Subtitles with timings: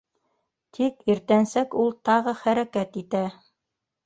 [0.77, 3.23] Тик иртәнсәк ул тағы хәрәкәт итә.